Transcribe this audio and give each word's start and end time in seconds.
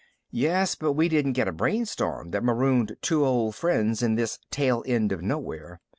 "Yes, 0.31 0.73
but 0.73 0.93
we 0.93 1.07
didn't 1.07 1.33
get 1.33 1.47
a 1.47 1.51
brainstorm 1.51 2.31
that 2.31 2.43
marooned 2.43 2.97
two 3.03 3.23
old 3.23 3.53
friends 3.53 4.01
in 4.01 4.15
this 4.15 4.39
tail 4.49 4.83
end 4.87 5.11
of 5.11 5.21
nowhere. 5.21 5.79